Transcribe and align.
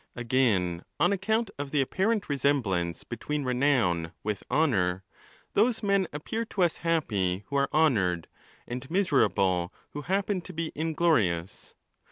Again, 0.15 0.81
on 0.99 1.13
account 1.13 1.51
of 1.59 1.69
the 1.69 1.79
apparent 1.79 2.27
resemblance 2.27 3.03
between 3.03 3.43
renown 3.43 4.13
with 4.23 4.41
honour, 4.49 5.03
those 5.53 5.83
men 5.83 6.07
appear 6.11 6.43
to 6.43 6.63
us 6.63 6.77
happy 6.77 7.43
who 7.49 7.55
are 7.55 7.69
honoured, 7.71 8.27
and 8.67 8.89
miserable 8.89 9.71
who 9.91 10.01
happen 10.01 10.41
to 10.41 10.53
be 10.53 10.71
inglorious. 10.73 11.75